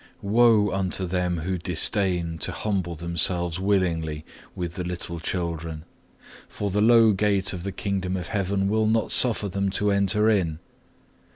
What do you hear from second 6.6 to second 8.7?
the low gate of the kingdom of Heaven